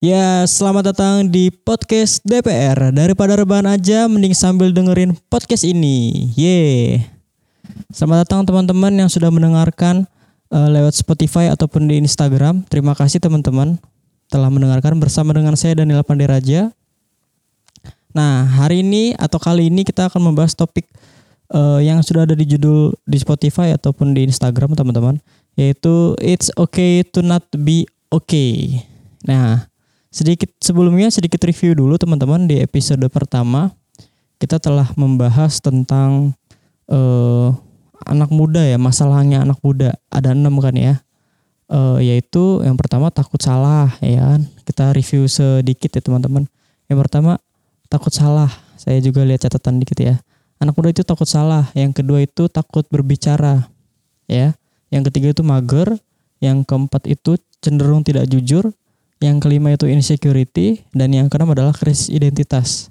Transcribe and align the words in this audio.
Ya, 0.00 0.48
selamat 0.48 0.96
datang 0.96 1.28
di 1.28 1.52
podcast 1.52 2.24
DPR. 2.24 2.88
Daripada 2.88 3.36
rebahan 3.36 3.68
aja, 3.68 4.08
mending 4.08 4.32
sambil 4.32 4.72
dengerin 4.72 5.12
podcast 5.28 5.60
ini. 5.60 6.24
Ye. 6.32 7.04
Selamat 7.92 8.24
datang 8.24 8.48
teman-teman 8.48 8.96
yang 8.96 9.12
sudah 9.12 9.28
mendengarkan 9.28 10.08
uh, 10.48 10.72
lewat 10.72 10.96
Spotify 10.96 11.52
ataupun 11.52 11.84
di 11.84 12.00
Instagram. 12.00 12.64
Terima 12.72 12.96
kasih 12.96 13.20
teman-teman 13.20 13.76
telah 14.32 14.48
mendengarkan 14.48 14.96
bersama 14.96 15.36
dengan 15.36 15.52
saya 15.52 15.76
Daniel 15.76 16.00
Pandiraja. 16.00 16.72
Nah, 18.16 18.48
hari 18.48 18.80
ini 18.80 19.12
atau 19.20 19.36
kali 19.36 19.68
ini 19.68 19.84
kita 19.84 20.08
akan 20.08 20.32
membahas 20.32 20.56
topik 20.56 20.88
uh, 21.52 21.76
yang 21.76 22.00
sudah 22.00 22.24
ada 22.24 22.32
di 22.32 22.48
judul 22.48 22.96
di 23.04 23.20
Spotify 23.20 23.76
ataupun 23.76 24.16
di 24.16 24.24
Instagram 24.24 24.72
teman-teman, 24.72 25.20
yaitu 25.60 26.16
It's 26.24 26.48
Okay 26.56 27.04
to 27.12 27.20
Not 27.20 27.52
Be 27.52 27.84
Okay. 28.08 28.80
Nah, 29.28 29.69
Sedikit 30.10 30.50
sebelumnya 30.58 31.06
sedikit 31.14 31.38
review 31.46 31.78
dulu 31.78 31.94
teman-teman. 31.94 32.50
Di 32.50 32.58
episode 32.58 33.06
pertama 33.06 33.70
kita 34.42 34.58
telah 34.58 34.90
membahas 34.98 35.62
tentang 35.62 36.34
uh, 36.90 37.54
anak 38.02 38.34
muda 38.34 38.58
ya 38.58 38.74
masalahnya 38.74 39.46
anak 39.46 39.62
muda. 39.62 39.94
Ada 40.10 40.34
enam 40.34 40.58
kan 40.58 40.74
ya? 40.74 40.98
Uh, 41.70 42.02
yaitu 42.02 42.58
yang 42.66 42.74
pertama 42.74 43.14
takut 43.14 43.38
salah 43.38 43.94
ya 44.02 44.34
kan? 44.34 44.42
Kita 44.66 44.90
review 44.90 45.30
sedikit 45.30 45.94
ya 45.94 46.02
teman-teman. 46.02 46.50
Yang 46.90 46.98
pertama 47.06 47.38
takut 47.86 48.10
salah. 48.10 48.50
Saya 48.74 48.98
juga 48.98 49.22
lihat 49.22 49.46
catatan 49.46 49.78
dikit 49.78 50.02
ya. 50.02 50.18
Anak 50.58 50.74
muda 50.74 50.90
itu 50.90 51.06
takut 51.06 51.30
salah. 51.30 51.70
Yang 51.78 52.02
kedua 52.02 52.26
itu 52.26 52.50
takut 52.50 52.82
berbicara 52.90 53.70
ya. 54.26 54.58
Yang 54.90 55.14
ketiga 55.14 55.38
itu 55.38 55.46
mager. 55.46 55.94
Yang 56.42 56.66
keempat 56.66 57.06
itu 57.06 57.38
cenderung 57.62 58.02
tidak 58.02 58.26
jujur 58.26 58.74
yang 59.20 59.36
kelima 59.36 59.76
itu 59.76 59.84
insecurity 59.84 60.80
dan 60.96 61.12
yang 61.12 61.28
keenam 61.28 61.52
adalah 61.52 61.76
krisis 61.76 62.08
identitas. 62.08 62.88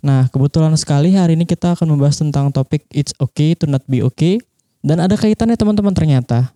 Nah, 0.00 0.26
kebetulan 0.32 0.72
sekali 0.80 1.12
hari 1.12 1.36
ini 1.36 1.44
kita 1.44 1.76
akan 1.76 1.92
membahas 1.92 2.24
tentang 2.24 2.48
topik 2.48 2.88
it's 2.88 3.12
okay 3.20 3.52
to 3.52 3.68
not 3.68 3.84
be 3.84 4.00
okay 4.00 4.40
dan 4.80 5.04
ada 5.04 5.14
kaitannya 5.14 5.60
teman-teman 5.60 5.92
ternyata 5.92 6.48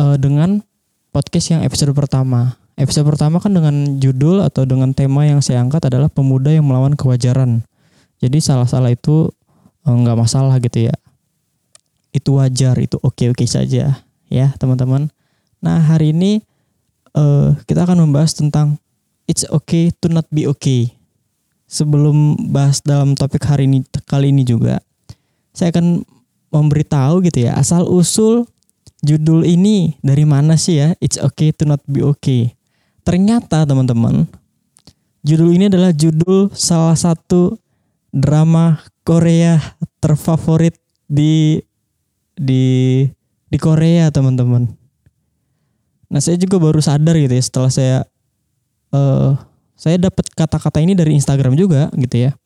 uh, 0.00 0.16
dengan 0.16 0.64
podcast 1.12 1.52
yang 1.52 1.60
episode 1.60 1.92
pertama. 1.92 2.56
Episode 2.80 3.04
pertama 3.04 3.36
kan 3.36 3.52
dengan 3.52 4.00
judul 4.00 4.40
atau 4.40 4.64
dengan 4.64 4.96
tema 4.96 5.28
yang 5.28 5.44
saya 5.44 5.60
angkat 5.60 5.92
adalah 5.92 6.08
pemuda 6.08 6.48
yang 6.48 6.64
melawan 6.64 6.96
kewajaran. 6.96 7.60
Jadi 8.16 8.40
salah-salah 8.40 8.96
itu 8.96 9.28
eh, 9.84 9.92
nggak 9.92 10.16
masalah 10.16 10.56
gitu 10.56 10.88
ya. 10.88 10.94
Itu 12.16 12.40
wajar, 12.40 12.80
itu 12.80 12.96
oke-oke 12.96 13.44
saja 13.44 14.00
ya 14.32 14.46
teman-teman. 14.56 15.12
Nah 15.60 15.78
hari 15.84 16.16
ini 16.16 16.40
uh, 17.16 17.56
kita 17.64 17.84
akan 17.84 18.08
membahas 18.08 18.36
tentang 18.36 18.80
it's 19.28 19.46
okay 19.48 19.92
to 20.00 20.12
not 20.12 20.28
be 20.32 20.48
okay. 20.48 20.92
Sebelum 21.72 22.36
bahas 22.52 22.84
dalam 22.84 23.16
topik 23.16 23.48
hari 23.48 23.64
ini 23.64 23.80
kali 24.04 24.28
ini 24.28 24.44
juga, 24.44 24.84
saya 25.56 25.72
akan 25.72 26.04
memberitahu 26.52 27.24
gitu 27.24 27.48
ya 27.48 27.56
asal 27.56 27.88
usul 27.88 28.44
judul 29.00 29.48
ini 29.48 29.96
dari 30.04 30.28
mana 30.28 30.60
sih 30.60 30.84
ya 30.84 30.88
It's 31.00 31.16
okay 31.16 31.50
to 31.56 31.64
not 31.64 31.80
be 31.88 32.04
okay. 32.04 32.52
Ternyata 33.02 33.64
teman-teman, 33.66 34.30
judul 35.26 35.56
ini 35.56 35.66
adalah 35.66 35.90
judul 35.90 36.52
salah 36.54 36.94
satu 36.94 37.58
drama 38.14 38.78
Korea 39.02 39.58
terfavorit 39.98 40.78
di 41.10 41.58
di 42.38 43.02
di 43.50 43.58
Korea 43.58 44.12
teman-teman. 44.14 44.81
Nah 46.12 46.20
saya 46.20 46.36
juga 46.36 46.60
baru 46.60 46.78
sadar 46.84 47.16
gitu 47.16 47.32
ya 47.32 47.42
setelah 47.42 47.72
saya 47.72 47.96
uh, 48.92 49.32
saya 49.72 49.96
dapat 49.96 50.28
kata-kata 50.36 50.78
ini 50.84 50.92
dari 50.92 51.16
Instagram 51.16 51.56
juga 51.56 51.88
gitu 51.96 52.28
ya. 52.28 52.36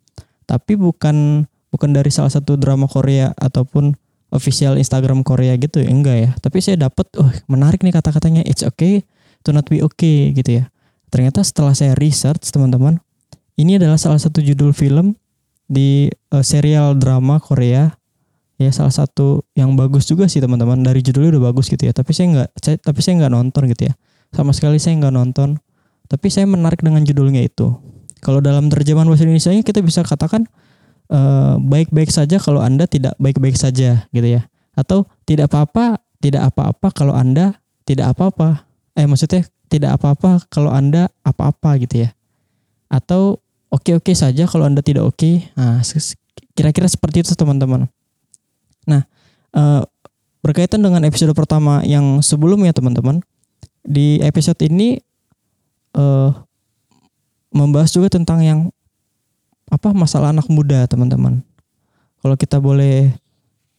Tapi 0.47 0.79
bukan 0.79 1.45
bukan 1.75 1.91
dari 1.91 2.09
salah 2.15 2.31
satu 2.31 2.55
drama 2.55 2.87
Korea 2.87 3.35
ataupun 3.35 3.99
official 4.31 4.79
Instagram 4.79 5.27
Korea 5.27 5.59
gitu 5.59 5.83
ya 5.83 5.91
enggak 5.91 6.17
ya. 6.17 6.31
Tapi 6.39 6.63
saya 6.63 6.87
dapat 6.87 7.11
oh 7.19 7.29
menarik 7.51 7.83
nih 7.83 7.93
kata-katanya 7.93 8.47
it's 8.47 8.63
okay 8.63 9.03
to 9.43 9.51
not 9.51 9.67
be 9.67 9.83
okay 9.83 10.31
gitu 10.31 10.63
ya. 10.63 10.71
Ternyata 11.11 11.43
setelah 11.43 11.75
saya 11.75 11.99
research 11.99 12.47
teman-teman 12.55 13.03
ini 13.59 13.83
adalah 13.83 13.99
salah 13.99 14.23
satu 14.23 14.39
judul 14.39 14.71
film 14.71 15.19
di 15.67 16.07
uh, 16.31 16.47
serial 16.47 16.95
drama 16.95 17.43
Korea 17.43 17.91
ya 18.57 18.73
salah 18.73 18.93
satu 18.93 19.45
yang 19.53 19.77
bagus 19.77 20.09
juga 20.09 20.27
sih 20.29 20.41
teman-teman. 20.41 20.81
Dari 20.81 21.05
judulnya 21.05 21.37
udah 21.37 21.53
bagus 21.53 21.69
gitu 21.69 21.89
ya. 21.89 21.93
Tapi 21.93 22.13
saya 22.13 22.27
nggak 22.33 22.49
tapi 22.83 23.01
saya 23.05 23.25
nggak 23.25 23.33
nonton 23.33 23.63
gitu 23.71 23.89
ya. 23.89 23.95
Sama 24.33 24.53
sekali 24.57 24.81
saya 24.81 24.97
nggak 25.01 25.15
nonton. 25.15 25.61
Tapi 26.07 26.27
saya 26.33 26.49
menarik 26.49 26.81
dengan 26.81 27.05
judulnya 27.05 27.45
itu. 27.45 27.73
Kalau 28.25 28.41
dalam 28.41 28.73
terjemahan 28.73 29.07
bahasa 29.07 29.29
Indonesia 29.29 29.53
kita 29.53 29.85
bisa 29.85 30.03
katakan 30.03 30.49
uh, 31.13 31.61
baik-baik 31.61 32.11
saja 32.11 32.41
kalau 32.41 32.65
anda 32.65 32.89
tidak 32.89 33.15
baik-baik 33.21 33.55
saja 33.55 34.09
gitu 34.11 34.29
ya. 34.29 34.49
Atau 34.77 35.05
tidak 35.29 35.53
apa-apa 35.53 36.01
tidak 36.21 36.49
apa-apa 36.53 36.89
kalau 36.91 37.15
anda 37.15 37.61
tidak 37.85 38.17
apa-apa. 38.17 38.67
Eh 38.97 39.05
maksudnya 39.05 39.45
tidak 39.69 40.01
apa-apa 40.01 40.49
kalau 40.49 40.73
anda 40.73 41.13
apa-apa 41.23 41.77
gitu 41.83 42.09
ya. 42.09 42.11
Atau 42.89 43.45
oke-oke 43.69 44.15
saja 44.17 44.49
kalau 44.49 44.65
anda 44.65 44.81
tidak 44.81 45.05
oke. 45.05 45.53
Nah 45.59 45.83
kira-kira 46.57 46.89
seperti 46.89 47.21
itu 47.21 47.37
teman-teman 47.37 47.85
Nah, 48.87 49.03
uh, 49.53 49.83
berkaitan 50.41 50.81
dengan 50.81 51.03
episode 51.03 51.35
pertama 51.35 51.83
yang 51.83 52.23
sebelumnya 52.23 52.71
teman-teman, 52.71 53.21
di 53.83 54.23
episode 54.23 54.59
ini 54.63 55.03
uh, 55.99 56.31
membahas 57.51 57.91
juga 57.91 58.11
tentang 58.11 58.43
yang 58.43 58.61
apa 59.67 59.91
masalah 59.91 60.31
anak 60.31 60.47
muda 60.47 60.87
teman-teman. 60.87 61.43
Kalau 62.23 62.39
kita 62.39 62.63
boleh 62.63 63.11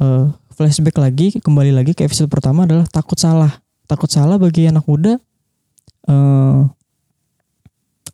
uh, 0.04 0.32
flashback 0.52 1.00
lagi, 1.00 1.40
kembali 1.40 1.72
lagi 1.72 1.96
ke 1.96 2.04
episode 2.04 2.28
pertama 2.28 2.68
adalah 2.68 2.88
takut 2.92 3.16
salah. 3.16 3.64
Takut 3.88 4.12
salah 4.12 4.36
bagi 4.36 4.68
anak 4.68 4.84
muda 4.84 5.16
uh, 6.12 6.68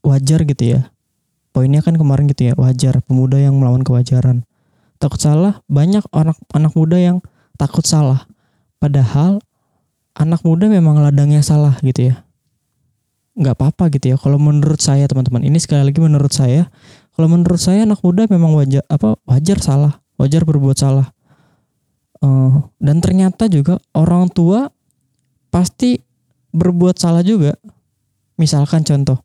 wajar 0.05 0.45
gitu 0.45 0.77
ya. 0.77 0.81
Poinnya 1.53 1.81
kan 1.81 1.97
kemarin 1.97 2.29
gitu 2.29 2.49
ya, 2.49 2.53
wajar 2.57 3.01
pemuda 3.05 3.37
yang 3.41 3.57
melawan 3.57 3.81
kewajaran 3.81 4.45
takut 5.03 5.19
salah 5.19 5.59
banyak 5.67 6.07
anak 6.15 6.39
anak 6.55 6.71
muda 6.79 6.95
yang 6.95 7.19
takut 7.59 7.83
salah. 7.83 8.23
Padahal 8.79 9.43
anak 10.15 10.39
muda 10.47 10.71
memang 10.71 11.03
ladangnya 11.03 11.43
salah 11.43 11.75
gitu 11.83 12.15
ya. 12.15 12.23
Nggak 13.35 13.59
apa-apa 13.59 13.91
gitu 13.91 14.15
ya. 14.15 14.17
Kalau 14.17 14.39
menurut 14.39 14.79
saya 14.79 15.03
teman-teman 15.11 15.43
ini 15.43 15.59
sekali 15.59 15.83
lagi 15.83 15.99
menurut 15.99 16.31
saya 16.31 16.71
kalau 17.13 17.27
menurut 17.27 17.59
saya 17.59 17.83
anak 17.83 17.99
muda 17.99 18.25
memang 18.31 18.55
wajar 18.55 18.81
apa 18.87 19.19
wajar 19.27 19.59
salah 19.59 19.99
wajar 20.15 20.47
berbuat 20.47 20.79
salah. 20.79 21.11
Uh, 22.23 22.63
dan 22.79 23.03
ternyata 23.03 23.51
juga 23.51 23.83
orang 23.91 24.31
tua 24.31 24.71
pasti 25.51 25.99
berbuat 26.55 26.95
salah 26.95 27.19
juga. 27.19 27.59
Misalkan 28.39 28.87
contoh 28.87 29.19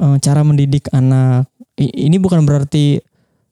uh, 0.00 0.16
cara 0.18 0.40
mendidik 0.40 0.88
anak 0.90 1.46
ini 1.76 2.16
bukan 2.16 2.44
berarti 2.48 3.00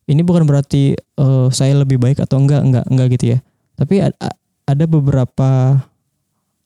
ini 0.08 0.24
bukan 0.24 0.48
berarti 0.48 0.96
uh, 1.20 1.52
saya 1.52 1.76
lebih 1.76 2.00
baik 2.00 2.24
atau 2.24 2.40
enggak 2.40 2.64
enggak 2.64 2.84
enggak 2.88 3.06
gitu 3.14 3.24
ya. 3.36 3.38
Tapi 3.76 4.02
ada 4.68 4.84
beberapa 4.88 5.80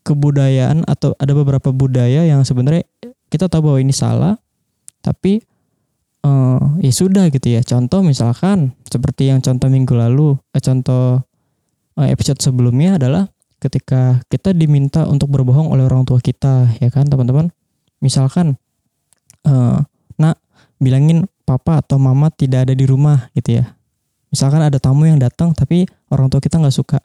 kebudayaan 0.06 0.86
atau 0.86 1.14
ada 1.18 1.32
beberapa 1.34 1.70
budaya 1.74 2.26
yang 2.26 2.46
sebenarnya 2.46 2.86
kita 3.30 3.50
tahu 3.50 3.70
bahwa 3.70 3.78
ini 3.82 3.94
salah 3.94 4.38
tapi 5.02 5.42
uh, 6.22 6.78
ya 6.78 6.92
sudah 6.94 7.28
gitu 7.34 7.50
ya. 7.50 7.66
Contoh 7.66 8.06
misalkan 8.06 8.78
seperti 8.86 9.30
yang 9.30 9.42
contoh 9.42 9.66
minggu 9.66 9.94
lalu 9.94 10.38
eh, 10.54 10.62
contoh 10.62 11.22
uh, 11.98 12.08
episode 12.08 12.38
sebelumnya 12.38 12.96
adalah 12.96 13.26
ketika 13.58 14.22
kita 14.26 14.50
diminta 14.54 15.06
untuk 15.06 15.30
berbohong 15.30 15.70
oleh 15.70 15.86
orang 15.86 16.02
tua 16.06 16.18
kita 16.18 16.70
ya 16.78 16.90
kan 16.90 17.06
teman-teman. 17.10 17.50
Misalkan 18.02 18.58
uh, 19.46 19.78
nak 20.18 20.42
bilangin 20.82 21.30
papa 21.42 21.82
atau 21.82 21.98
mama 22.00 22.30
tidak 22.32 22.68
ada 22.68 22.74
di 22.74 22.86
rumah 22.86 23.28
gitu 23.36 23.60
ya. 23.60 23.74
Misalkan 24.32 24.64
ada 24.64 24.80
tamu 24.80 25.04
yang 25.04 25.20
datang 25.20 25.52
tapi 25.52 25.84
orang 26.08 26.32
tua 26.32 26.40
kita 26.40 26.56
nggak 26.56 26.72
suka. 26.72 26.98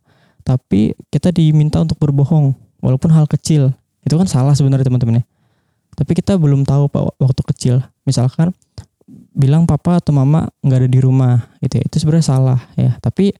Tapi 0.47 0.95
kita 1.11 1.35
diminta 1.35 1.83
untuk 1.83 1.99
berbohong 1.99 2.55
walaupun 2.79 3.11
hal 3.11 3.27
kecil. 3.27 3.75
Itu 4.07 4.15
kan 4.15 4.31
salah 4.31 4.55
sebenarnya 4.55 4.87
teman-teman 4.87 5.19
ya. 5.19 5.23
Tapi 5.97 6.11
kita 6.15 6.39
belum 6.39 6.63
tahu 6.63 6.87
pak 6.87 7.19
waktu 7.19 7.41
kecil. 7.51 7.75
Misalkan 8.07 8.55
bilang 9.35 9.67
papa 9.67 9.99
atau 9.99 10.15
mama 10.15 10.47
nggak 10.63 10.87
ada 10.87 10.89
di 10.89 10.99
rumah 11.03 11.51
gitu 11.59 11.81
ya. 11.81 11.83
Itu 11.83 11.95
sebenarnya 11.99 12.27
salah 12.31 12.59
ya. 12.79 12.95
Tapi 13.03 13.35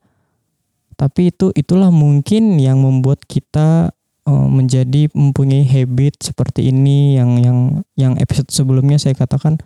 tapi 0.98 1.30
itu 1.30 1.54
itulah 1.54 1.94
mungkin 1.94 2.58
yang 2.58 2.82
membuat 2.82 3.22
kita 3.30 3.94
uh, 4.26 4.48
menjadi 4.50 5.08
mempunyai 5.14 5.64
habit 5.64 6.20
seperti 6.20 6.74
ini 6.74 7.16
yang 7.16 7.38
yang 7.40 7.58
yang 7.94 8.14
episode 8.18 8.50
sebelumnya 8.50 8.98
saya 8.98 9.14
katakan 9.14 9.62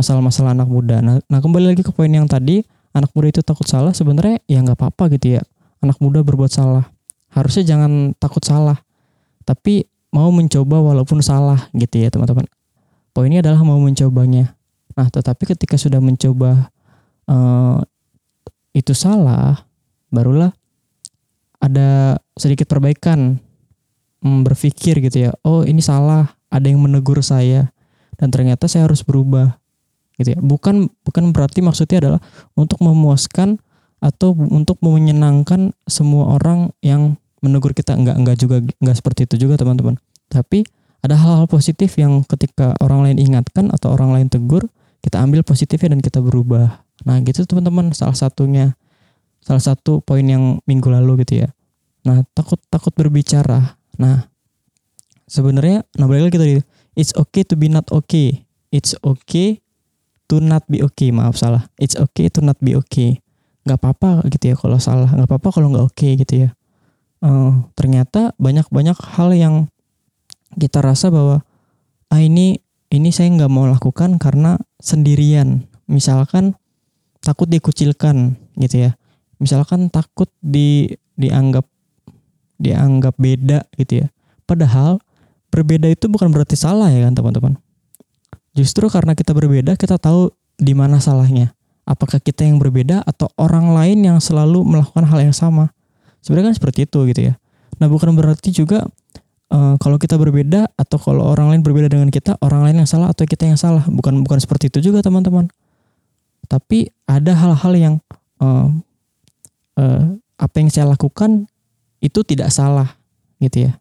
masalah-masalah 0.00 0.56
anak 0.56 0.68
muda. 0.72 1.04
Nah, 1.04 1.20
nah 1.28 1.44
kembali 1.44 1.76
lagi 1.76 1.84
ke 1.84 1.92
poin 1.92 2.08
yang 2.08 2.24
tadi, 2.24 2.64
anak 2.96 3.12
muda 3.12 3.28
itu 3.28 3.44
takut 3.44 3.68
salah 3.68 3.92
sebenarnya 3.92 4.40
ya 4.48 4.64
nggak 4.64 4.80
apa-apa 4.80 5.12
gitu 5.20 5.36
ya. 5.36 5.42
Anak 5.84 6.00
muda 6.00 6.24
berbuat 6.24 6.48
salah. 6.48 6.88
Harusnya 7.30 7.76
jangan 7.76 8.16
takut 8.16 8.40
salah. 8.40 8.80
Tapi 9.44 9.84
mau 10.10 10.30
mencoba 10.34 10.82
walaupun 10.82 11.22
salah 11.22 11.70
gitu 11.74 12.02
ya 12.02 12.10
teman-teman. 12.10 12.46
poinnya 13.10 13.42
adalah 13.42 13.62
mau 13.66 13.78
mencobanya 13.78 14.54
nah 14.94 15.06
tetapi 15.06 15.54
ketika 15.54 15.78
sudah 15.78 16.02
mencoba 16.02 16.70
uh, 17.30 17.78
itu 18.74 18.94
salah 18.94 19.66
barulah 20.10 20.50
ada 21.62 22.18
sedikit 22.34 22.66
perbaikan 22.66 23.38
hmm, 24.22 24.40
berpikir 24.46 24.98
gitu 24.98 25.30
ya 25.30 25.32
oh 25.46 25.62
ini 25.62 25.78
salah 25.82 26.34
ada 26.50 26.66
yang 26.66 26.82
menegur 26.82 27.22
saya 27.22 27.70
dan 28.18 28.34
ternyata 28.34 28.66
saya 28.66 28.90
harus 28.90 29.06
berubah 29.06 29.58
gitu 30.20 30.36
ya. 30.36 30.38
Bukan 30.40 30.92
bukan 31.02 31.32
berarti 31.32 31.64
maksudnya 31.64 31.98
adalah 32.04 32.20
untuk 32.54 32.78
memuaskan 32.84 33.56
atau 34.00 34.32
untuk 34.32 34.80
menyenangkan 34.80 35.76
semua 35.84 36.36
orang 36.36 36.72
yang 36.80 37.16
menegur 37.44 37.72
kita. 37.72 37.96
Enggak 37.96 38.16
enggak 38.16 38.36
juga 38.40 38.56
enggak 38.60 38.96
seperti 38.96 39.28
itu 39.28 39.48
juga 39.48 39.60
teman-teman. 39.60 39.96
Tapi 40.28 40.64
ada 41.00 41.16
hal-hal 41.16 41.48
positif 41.48 41.96
yang 41.96 42.20
ketika 42.28 42.76
orang 42.84 43.08
lain 43.08 43.16
ingatkan 43.16 43.72
atau 43.72 43.92
orang 43.96 44.12
lain 44.12 44.28
tegur 44.28 44.68
kita 45.00 45.16
ambil 45.16 45.40
positifnya 45.40 45.96
dan 45.96 46.00
kita 46.04 46.20
berubah. 46.20 46.84
Nah 47.08 47.16
gitu 47.24 47.44
teman-teman. 47.48 47.92
Salah 47.96 48.16
satunya 48.16 48.76
salah 49.40 49.64
satu 49.64 50.04
poin 50.04 50.24
yang 50.24 50.60
minggu 50.68 50.88
lalu 50.92 51.24
gitu 51.24 51.44
ya. 51.44 51.48
Nah 52.04 52.24
takut 52.36 52.60
takut 52.68 52.92
berbicara. 52.92 53.80
Nah 53.96 54.28
sebenarnya 55.24 55.84
nah 55.96 56.04
balik 56.08 56.32
lagi 56.32 56.38
tadi. 56.40 56.54
It's 56.96 57.16
okay 57.16 57.48
to 57.48 57.56
be 57.56 57.72
not 57.72 57.88
okay. 57.88 58.44
It's 58.68 58.92
okay 59.00 59.64
to 60.30 60.38
not 60.38 60.62
be 60.70 60.78
okay 60.86 61.10
maaf 61.10 61.34
salah. 61.34 61.66
It's 61.82 61.98
okay 61.98 62.30
to 62.30 62.38
not 62.38 62.62
be 62.62 62.78
okay. 62.78 63.18
Nggak 63.66 63.82
apa-apa 63.82 64.22
gitu 64.30 64.54
ya 64.54 64.56
kalau 64.56 64.78
salah. 64.78 65.10
Nggak 65.10 65.26
apa-apa 65.26 65.48
kalau 65.50 65.74
nggak 65.74 65.84
oke 65.90 65.98
okay, 65.98 66.14
gitu 66.14 66.46
ya. 66.46 66.50
Uh, 67.20 67.66
ternyata 67.74 68.32
banyak 68.38 68.64
banyak 68.70 68.94
hal 68.96 69.34
yang 69.34 69.68
kita 70.54 70.80
rasa 70.80 71.10
bahwa 71.10 71.42
ah 72.08 72.22
ini 72.22 72.62
ini 72.94 73.10
saya 73.10 73.28
nggak 73.34 73.50
mau 73.50 73.66
lakukan 73.66 74.22
karena 74.22 74.54
sendirian. 74.78 75.66
Misalkan 75.90 76.54
takut 77.18 77.50
dikucilkan 77.50 78.38
gitu 78.54 78.86
ya. 78.86 78.94
Misalkan 79.42 79.90
takut 79.90 80.30
di 80.38 80.94
dianggap 81.18 81.66
dianggap 82.62 83.18
beda 83.18 83.66
gitu 83.74 84.04
ya. 84.04 84.06
Padahal 84.46 85.02
berbeda 85.50 85.90
itu 85.90 86.06
bukan 86.06 86.30
berarti 86.30 86.54
salah 86.54 86.88
ya 86.88 87.02
kan 87.10 87.18
teman-teman. 87.18 87.58
Justru 88.56 88.90
karena 88.90 89.14
kita 89.14 89.30
berbeda 89.30 89.78
kita 89.78 89.96
tahu 89.96 90.34
di 90.58 90.74
mana 90.74 90.98
salahnya. 90.98 91.54
Apakah 91.86 92.22
kita 92.22 92.46
yang 92.46 92.60
berbeda 92.60 93.02
atau 93.02 93.26
orang 93.34 93.74
lain 93.74 94.04
yang 94.06 94.18
selalu 94.22 94.62
melakukan 94.62 95.06
hal 95.06 95.18
yang 95.22 95.34
sama. 95.34 95.74
Sebenarnya 96.22 96.52
kan 96.52 96.56
seperti 96.58 96.86
itu 96.86 96.98
gitu 97.10 97.20
ya. 97.32 97.34
Nah 97.80 97.88
bukan 97.88 98.12
berarti 98.12 98.52
juga 98.52 98.86
uh, 99.50 99.74
kalau 99.80 99.96
kita 99.96 100.20
berbeda 100.20 100.70
atau 100.76 100.98
kalau 101.00 101.26
orang 101.26 101.50
lain 101.54 101.62
berbeda 101.64 101.88
dengan 101.90 102.12
kita, 102.12 102.36
orang 102.44 102.68
lain 102.68 102.84
yang 102.84 102.90
salah 102.90 103.10
atau 103.10 103.24
kita 103.26 103.48
yang 103.48 103.58
salah. 103.58 103.82
Bukan 103.88 104.22
bukan 104.22 104.38
seperti 104.38 104.68
itu 104.68 104.92
juga 104.92 105.02
teman-teman. 105.02 105.48
Tapi 106.46 106.90
ada 107.08 107.32
hal-hal 107.34 107.72
yang 107.74 107.94
uh, 108.42 108.68
uh, 109.78 110.04
apa 110.38 110.56
yang 110.60 110.68
saya 110.70 110.90
lakukan 110.90 111.46
itu 112.02 112.20
tidak 112.22 112.52
salah 112.52 112.98
gitu 113.40 113.70
ya 113.70 113.80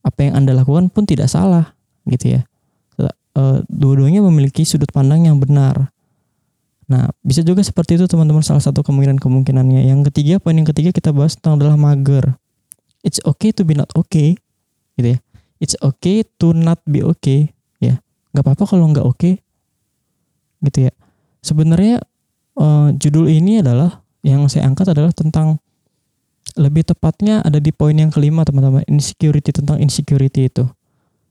apa 0.00 0.18
yang 0.24 0.32
Anda 0.36 0.56
lakukan 0.56 0.88
pun 0.88 1.04
tidak 1.04 1.28
salah 1.28 1.76
gitu 2.08 2.40
ya. 2.40 2.40
E, 3.36 3.42
dua-duanya 3.66 4.20
memiliki 4.24 4.66
sudut 4.66 4.90
pandang 4.90 5.26
yang 5.26 5.38
benar. 5.38 5.90
Nah, 6.90 7.06
bisa 7.22 7.46
juga 7.46 7.62
seperti 7.62 7.94
itu 7.94 8.10
teman-teman 8.10 8.42
salah 8.42 8.62
satu 8.62 8.82
kemungkinan-kemungkinannya. 8.82 9.86
Yang 9.86 10.10
ketiga, 10.10 10.42
poin 10.42 10.58
yang 10.58 10.66
ketiga 10.66 10.90
kita 10.90 11.14
bahas 11.14 11.38
tentang 11.38 11.62
adalah 11.62 11.78
mager. 11.78 12.34
It's 13.06 13.22
okay 13.22 13.54
to 13.54 13.62
be 13.62 13.78
not 13.78 13.94
okay. 13.94 14.34
Gitu 14.98 15.14
ya. 15.14 15.18
It's 15.62 15.78
okay 15.78 16.26
to 16.42 16.50
not 16.50 16.82
be 16.84 17.06
okay. 17.06 17.54
Ya. 17.78 18.02
Gak 18.34 18.42
apa-apa 18.42 18.66
kalau 18.66 18.90
nggak 18.90 19.06
oke. 19.06 19.16
Okay. 19.16 19.34
Gitu 20.66 20.90
ya. 20.90 20.92
Sebenarnya 21.40 22.02
uh, 22.58 22.90
judul 22.98 23.30
ini 23.30 23.62
adalah 23.62 24.02
yang 24.26 24.44
saya 24.50 24.68
angkat 24.68 24.92
adalah 24.92 25.14
tentang 25.14 25.62
lebih 26.58 26.82
tepatnya 26.82 27.40
ada 27.46 27.62
di 27.62 27.70
poin 27.70 27.94
yang 27.94 28.10
kelima 28.10 28.42
teman-teman 28.42 28.82
insecurity 28.90 29.54
tentang 29.54 29.78
insecurity 29.78 30.50
itu 30.50 30.66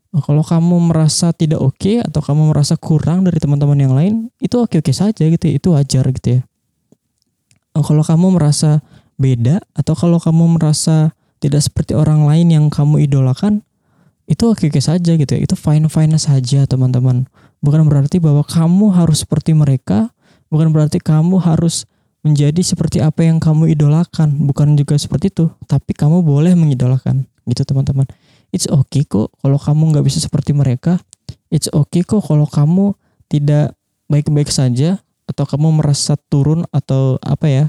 kalau 0.10 0.42
kamu 0.42 0.90
merasa 0.90 1.30
tidak 1.30 1.62
oke 1.62 1.78
okay, 1.78 2.02
atau 2.02 2.18
kamu 2.26 2.50
merasa 2.50 2.74
kurang 2.74 3.30
dari 3.30 3.38
teman-teman 3.38 3.78
yang 3.78 3.94
lain 3.94 4.14
itu 4.42 4.58
oke-oke 4.58 4.90
saja 4.90 5.22
gitu 5.22 5.46
ya. 5.46 5.54
itu 5.62 5.68
wajar 5.70 6.06
gitu 6.10 6.28
ya 6.38 6.42
oh, 7.78 7.86
kalau 7.86 8.02
kamu 8.02 8.42
merasa 8.42 8.82
beda 9.22 9.62
atau 9.78 9.94
kalau 9.94 10.18
kamu 10.18 10.58
merasa 10.58 11.14
tidak 11.38 11.62
seperti 11.62 11.94
orang 11.94 12.26
lain 12.26 12.50
yang 12.50 12.66
kamu 12.74 13.06
idolakan 13.06 13.62
itu 14.26 14.50
oke-oke 14.50 14.82
saja 14.82 15.14
gitu 15.14 15.30
ya 15.30 15.42
itu 15.46 15.54
fine-fine 15.54 16.18
saja 16.18 16.66
teman-teman 16.66 17.30
bukan 17.62 17.86
berarti 17.86 18.18
bahwa 18.18 18.42
kamu 18.42 18.90
harus 18.98 19.22
seperti 19.22 19.54
mereka 19.54 20.10
bukan 20.50 20.74
berarti 20.74 20.98
kamu 20.98 21.38
harus 21.38 21.86
menjadi 22.26 22.60
seperti 22.66 23.00
apa 23.00 23.24
yang 23.24 23.38
kamu 23.38 23.78
idolakan 23.78 24.34
bukan 24.44 24.74
juga 24.74 24.98
seperti 24.98 25.30
itu 25.30 25.54
tapi 25.70 25.94
kamu 25.94 26.26
boleh 26.26 26.58
mengidolakan 26.58 27.30
gitu 27.46 27.62
teman-teman 27.64 28.10
it's 28.50 28.70
okay 28.70 29.06
kok 29.06 29.34
kalau 29.42 29.58
kamu 29.58 29.96
nggak 29.96 30.06
bisa 30.06 30.20
seperti 30.22 30.56
mereka. 30.56 31.02
It's 31.50 31.70
okay 31.70 32.06
kok 32.06 32.26
kalau 32.26 32.46
kamu 32.46 32.94
tidak 33.30 33.78
baik-baik 34.10 34.50
saja 34.50 35.02
atau 35.30 35.46
kamu 35.46 35.82
merasa 35.82 36.18
turun 36.30 36.66
atau 36.74 37.22
apa 37.22 37.46
ya 37.46 37.66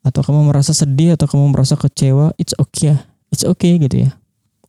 atau 0.00 0.20
kamu 0.24 0.52
merasa 0.52 0.72
sedih 0.72 1.16
atau 1.16 1.28
kamu 1.28 1.52
merasa 1.52 1.76
kecewa 1.76 2.32
it's 2.40 2.56
okay 2.56 2.96
ya. 2.96 2.96
It's 3.30 3.46
okay 3.46 3.78
gitu 3.78 4.08
ya. 4.08 4.10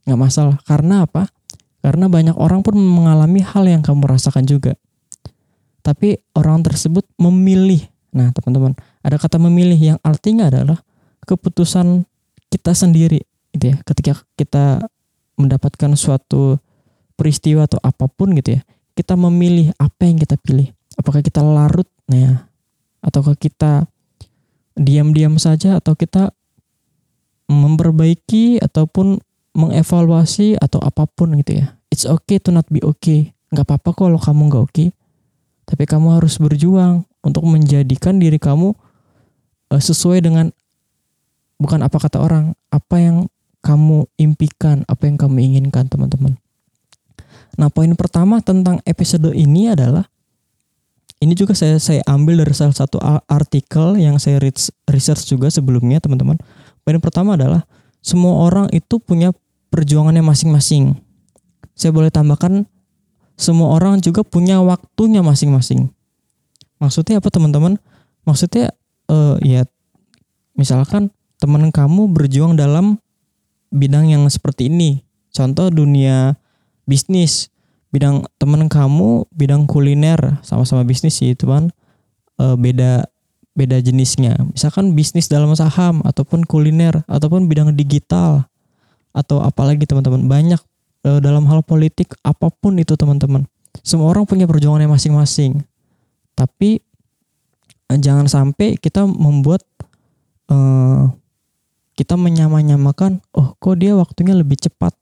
Nggak 0.06 0.20
masalah. 0.20 0.58
Karena 0.64 1.10
apa? 1.10 1.28
Karena 1.82 2.06
banyak 2.06 2.38
orang 2.38 2.62
pun 2.62 2.78
mengalami 2.78 3.42
hal 3.42 3.66
yang 3.66 3.82
kamu 3.82 4.06
rasakan 4.06 4.46
juga. 4.46 4.78
Tapi 5.82 6.22
orang 6.38 6.62
tersebut 6.62 7.10
memilih. 7.18 7.90
Nah, 8.14 8.30
teman-teman, 8.38 8.78
ada 9.02 9.18
kata 9.18 9.42
memilih 9.42 9.80
yang 9.96 9.98
artinya 10.06 10.54
adalah 10.54 10.78
keputusan 11.26 12.06
kita 12.54 12.78
sendiri, 12.78 13.26
gitu 13.56 13.74
ya. 13.74 13.76
Ketika 13.82 14.14
kita 14.38 14.86
mendapatkan 15.42 15.98
suatu 15.98 16.62
peristiwa 17.18 17.66
atau 17.66 17.82
apa 17.82 18.06
pun 18.06 18.34
gitu 18.38 18.58
ya, 18.58 18.62
kita 18.94 19.18
memilih 19.18 19.74
apa 19.82 20.06
yang 20.06 20.18
kita 20.22 20.38
pilih. 20.38 20.70
Apakah 20.98 21.26
kita 21.26 21.42
larut, 21.42 21.88
nah, 22.06 22.46
ataukah 23.02 23.34
kita 23.34 23.90
diam-diam 24.78 25.36
saja 25.42 25.82
atau 25.82 25.98
kita 25.98 26.32
memperbaiki 27.52 28.64
ataupun 28.64 29.20
mengevaluasi 29.52 30.56
atau 30.56 30.80
apa 30.80 31.04
pun 31.10 31.36
gitu 31.36 31.60
ya. 31.60 31.76
It's 31.92 32.08
okay 32.08 32.40
to 32.40 32.56
not 32.56 32.68
be 32.72 32.80
okay. 32.80 33.36
Gak 33.52 33.68
apa-apa 33.68 33.92
kalau 33.92 34.16
kamu 34.16 34.48
gak 34.48 34.64
oke. 34.64 34.72
Okay. 34.72 34.90
Tapi 35.68 35.84
kamu 35.84 36.20
harus 36.20 36.40
berjuang 36.40 37.04
untuk 37.20 37.44
menjadikan 37.44 38.16
diri 38.16 38.40
kamu 38.40 38.72
uh, 39.72 39.82
sesuai 39.82 40.24
dengan 40.24 40.56
bukan 41.60 41.84
apa 41.84 42.00
kata 42.00 42.24
orang, 42.24 42.56
apa 42.72 42.96
yang 42.98 43.18
kamu 43.62 44.10
impikan, 44.18 44.82
apa 44.90 45.06
yang 45.06 45.18
kamu 45.18 45.38
inginkan, 45.42 45.88
teman-teman. 45.88 46.38
Nah, 47.58 47.70
poin 47.70 47.94
pertama 47.94 48.42
tentang 48.42 48.82
episode 48.86 49.34
ini 49.34 49.70
adalah 49.72 50.08
ini 51.22 51.38
juga 51.38 51.54
saya 51.54 51.78
saya 51.78 52.02
ambil 52.10 52.42
dari 52.42 52.54
salah 52.58 52.74
satu 52.74 52.98
artikel 53.30 54.02
yang 54.02 54.18
saya 54.18 54.42
research 54.90 55.30
juga 55.30 55.54
sebelumnya, 55.54 56.02
teman-teman. 56.02 56.42
Poin 56.82 56.98
pertama 56.98 57.38
adalah 57.38 57.62
semua 58.02 58.42
orang 58.50 58.66
itu 58.74 58.98
punya 58.98 59.30
perjuangannya 59.70 60.26
masing-masing. 60.26 60.98
Saya 61.78 61.94
boleh 61.94 62.10
tambahkan 62.10 62.66
semua 63.38 63.74
orang 63.74 64.02
juga 64.02 64.22
punya 64.22 64.62
waktunya 64.62 65.22
masing-masing. 65.26 65.90
Maksudnya 66.78 67.22
apa 67.22 67.30
teman-teman? 67.30 67.78
Maksudnya 68.26 68.74
uh, 69.10 69.38
ya 69.42 69.66
misalkan 70.54 71.10
teman 71.42 71.74
kamu 71.74 72.10
berjuang 72.14 72.54
dalam 72.54 73.01
bidang 73.72 74.12
yang 74.12 74.28
seperti 74.28 74.68
ini. 74.68 75.02
Contoh 75.32 75.72
dunia 75.72 76.36
bisnis, 76.84 77.50
bidang 77.90 78.28
teman 78.36 78.68
kamu 78.68 79.26
bidang 79.32 79.64
kuliner 79.66 80.44
sama-sama 80.44 80.84
bisnis 80.84 81.18
sih 81.18 81.34
teman 81.34 81.72
uh, 82.38 82.60
beda 82.60 83.08
beda 83.56 83.80
jenisnya. 83.80 84.36
Misalkan 84.52 84.92
bisnis 84.96 85.32
dalam 85.32 85.52
saham 85.56 86.04
ataupun 86.04 86.44
kuliner 86.44 87.04
ataupun 87.08 87.48
bidang 87.48 87.72
digital 87.74 88.48
atau 89.12 89.44
apalagi 89.44 89.84
teman-teman 89.88 90.28
banyak 90.28 90.62
uh, 91.08 91.20
dalam 91.24 91.48
hal 91.48 91.64
politik 91.64 92.12
apa 92.28 92.52
pun 92.52 92.76
itu 92.76 92.96
teman-teman. 93.00 93.48
Semua 93.82 94.12
orang 94.12 94.28
punya 94.28 94.44
perjuangannya 94.46 94.92
masing-masing 94.92 95.64
tapi 96.36 96.82
jangan 97.92 98.26
sampai 98.26 98.80
kita 98.80 99.04
membuat 99.04 99.62
uh, 100.48 101.12
kita 101.96 102.16
menyamanyamakan 102.16 103.20
oh 103.36 103.54
kok 103.60 103.76
dia 103.78 103.94
waktunya 103.94 104.36
lebih 104.36 104.58
cepat 104.60 104.96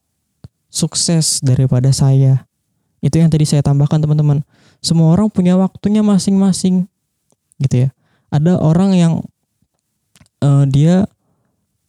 sukses 0.70 1.42
daripada 1.42 1.90
saya? 1.94 2.46
Itu 3.00 3.20
yang 3.22 3.32
tadi 3.32 3.48
saya 3.48 3.64
tambahkan 3.64 4.04
teman-teman. 4.04 4.44
Semua 4.84 5.16
orang 5.16 5.32
punya 5.32 5.56
waktunya 5.56 6.04
masing-masing 6.04 6.88
gitu 7.60 7.88
ya. 7.88 7.90
Ada 8.30 8.60
orang 8.60 8.92
yang 8.96 9.14
uh, 10.44 10.64
dia 10.68 11.08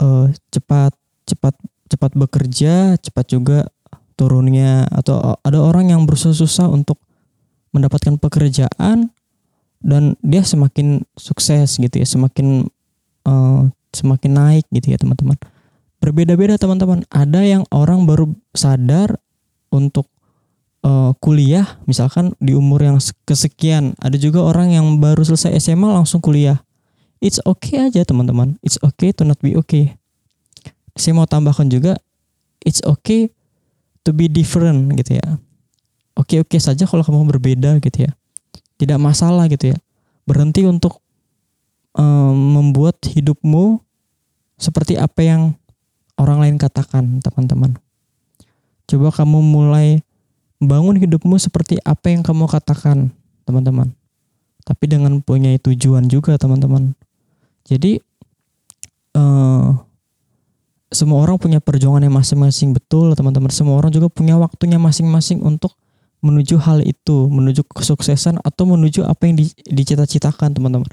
uh, 0.00 0.26
cepat 0.50 0.94
cepat 1.26 1.54
cepat 1.90 2.10
bekerja 2.14 2.98
cepat 2.98 3.26
juga 3.26 3.58
turunnya 4.14 4.86
atau 4.92 5.38
ada 5.42 5.58
orang 5.58 5.90
yang 5.90 6.04
berusaha-susah 6.04 6.68
untuk 6.68 7.00
mendapatkan 7.72 8.18
pekerjaan 8.18 9.10
dan 9.80 10.14
dia 10.20 10.44
semakin 10.44 11.02
sukses 11.16 11.80
gitu 11.80 11.96
ya. 11.96 12.06
Semakin 12.06 12.68
uh, 13.26 13.68
semakin 13.90 14.32
naik 14.32 14.64
gitu 14.70 14.94
ya 14.94 14.98
teman-teman. 14.98 15.36
Berbeda-beda 16.00 16.56
teman-teman. 16.56 17.04
Ada 17.12 17.44
yang 17.44 17.62
orang 17.68 18.08
baru 18.08 18.32
sadar 18.56 19.20
untuk 19.68 20.08
uh, 20.84 21.12
kuliah 21.20 21.80
misalkan 21.84 22.32
di 22.40 22.56
umur 22.56 22.80
yang 22.80 22.96
kesekian. 23.28 23.92
Ada 24.00 24.16
juga 24.16 24.44
orang 24.44 24.72
yang 24.72 24.86
baru 24.98 25.24
selesai 25.26 25.56
SMA 25.60 25.88
langsung 25.90 26.24
kuliah. 26.24 26.62
It's 27.20 27.36
okay 27.44 27.92
aja 27.92 28.00
teman-teman. 28.06 28.56
It's 28.64 28.80
okay 28.80 29.12
to 29.12 29.28
not 29.28 29.38
be 29.44 29.52
okay. 29.60 30.00
Saya 30.96 31.12
mau 31.12 31.28
tambahkan 31.28 31.68
juga 31.68 32.00
it's 32.64 32.80
okay 32.84 33.28
to 34.04 34.16
be 34.16 34.28
different 34.28 34.96
gitu 34.96 35.20
ya. 35.20 35.36
Oke 36.16 36.40
oke 36.40 36.56
saja 36.56 36.88
kalau 36.88 37.04
kamu 37.04 37.28
berbeda 37.36 37.76
gitu 37.84 38.08
ya. 38.08 38.12
Tidak 38.80 38.96
masalah 38.96 39.48
gitu 39.52 39.76
ya. 39.76 39.78
Berhenti 40.24 40.64
untuk 40.64 41.04
membuat 41.92 42.29
hidupmu 43.10 43.82
seperti 44.60 44.94
apa 44.96 45.20
yang 45.26 45.42
orang 46.14 46.38
lain 46.46 46.56
katakan 46.56 47.18
teman-teman 47.20 47.74
coba 48.86 49.10
kamu 49.10 49.38
mulai 49.42 50.02
bangun 50.62 50.96
hidupmu 51.00 51.36
seperti 51.40 51.80
apa 51.82 52.12
yang 52.12 52.22
kamu 52.22 52.46
katakan 52.46 53.10
teman-teman 53.48 53.90
tapi 54.62 54.86
dengan 54.86 55.18
punya 55.24 55.56
tujuan 55.58 56.06
juga 56.06 56.38
teman-teman 56.38 56.94
jadi 57.64 57.98
uh, 59.16 59.78
semua 60.90 61.22
orang 61.22 61.38
punya 61.38 61.62
perjuangannya 61.62 62.10
masing-masing 62.10 62.74
betul 62.74 63.14
teman-teman. 63.14 63.48
Semua 63.54 63.78
orang 63.78 63.94
juga 63.94 64.10
punya 64.10 64.34
waktunya 64.34 64.76
masing-masing 64.76 65.38
untuk 65.38 65.78
menuju 66.20 66.60
hal 66.60 66.84
itu, 66.84 67.30
menuju 67.30 67.64
kesuksesan 67.64 68.42
atau 68.42 68.68
menuju 68.68 69.06
apa 69.06 69.30
yang 69.30 69.38
di, 69.40 69.48
dicita-citakan 69.70 70.52
teman-teman. 70.52 70.90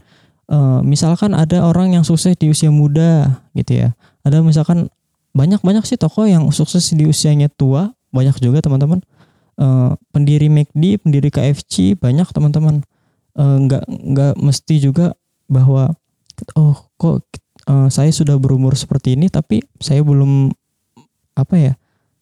Uh, 0.48 0.80
misalkan 0.80 1.36
ada 1.36 1.68
orang 1.68 1.92
yang 1.92 2.08
sukses 2.08 2.36
di 2.39 2.48
usia 2.48 2.72
muda 2.72 3.44
gitu 3.51 3.84
ya. 3.84 3.89
Ada 4.24 4.39
misalkan 4.39 4.88
banyak-banyak 5.36 5.84
sih 5.84 6.00
tokoh 6.00 6.24
yang 6.24 6.48
sukses 6.56 6.88
di 6.96 7.04
usianya 7.04 7.51
tua, 7.51 7.92
banyak 8.16 8.39
juga 8.39 8.63
teman-teman. 8.63 9.04
Uh, 9.58 9.98
pendiri 10.13 10.48
McD, 10.48 11.01
pendiri 11.01 11.30
KFC 11.34 12.00
banyak 12.00 12.30
teman-teman. 12.32 12.86
Uh, 13.38 13.60
nggak 13.68 13.84
nggak 13.86 14.34
mesti 14.39 14.82
juga 14.82 15.13
bahwa 15.51 15.94
oh 16.58 16.75
kok 17.00 17.24
uh, 17.70 17.89
saya 17.92 18.10
sudah 18.10 18.39
berumur 18.39 18.74
seperti 18.74 19.13
ini 19.20 19.32
tapi 19.32 19.62
saya 19.80 20.01
belum 20.01 20.51
apa 21.38 21.56
ya 21.56 21.74